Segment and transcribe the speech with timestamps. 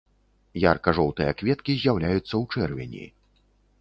[0.61, 3.05] Ярка-жоўтыя кветкі з'яўляюцца ў чэрвені.